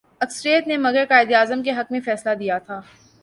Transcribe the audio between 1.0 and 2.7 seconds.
قائد اعظم کے حق میں فیصلہ دیا